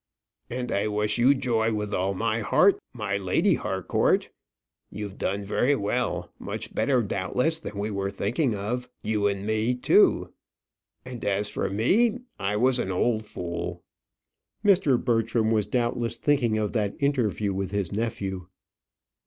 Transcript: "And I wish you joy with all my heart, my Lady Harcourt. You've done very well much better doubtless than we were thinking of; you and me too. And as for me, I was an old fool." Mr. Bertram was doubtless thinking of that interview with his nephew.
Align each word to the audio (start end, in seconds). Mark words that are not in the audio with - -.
"And 0.49 0.71
I 0.71 0.87
wish 0.87 1.19
you 1.19 1.35
joy 1.35 1.71
with 1.75 1.93
all 1.93 2.15
my 2.15 2.39
heart, 2.39 2.79
my 2.91 3.17
Lady 3.17 3.53
Harcourt. 3.53 4.31
You've 4.89 5.19
done 5.19 5.43
very 5.43 5.75
well 5.75 6.31
much 6.39 6.73
better 6.73 7.03
doubtless 7.03 7.59
than 7.59 7.77
we 7.77 7.91
were 7.91 8.09
thinking 8.09 8.55
of; 8.55 8.89
you 9.03 9.27
and 9.27 9.45
me 9.45 9.75
too. 9.75 10.33
And 11.05 11.23
as 11.23 11.51
for 11.51 11.69
me, 11.69 12.17
I 12.39 12.55
was 12.55 12.79
an 12.79 12.89
old 12.89 13.25
fool." 13.27 13.83
Mr. 14.65 14.99
Bertram 14.99 15.51
was 15.51 15.67
doubtless 15.67 16.17
thinking 16.17 16.57
of 16.57 16.73
that 16.73 16.95
interview 16.99 17.53
with 17.53 17.69
his 17.69 17.91
nephew. 17.91 18.47